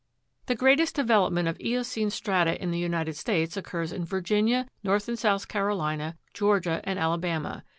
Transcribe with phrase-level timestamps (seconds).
[0.47, 0.47] 6.
[0.47, 5.19] The greatest development of eocene strata in the United States occurs in Virginia, North and
[5.19, 7.63] South Carolina, Georgia, and Alabama.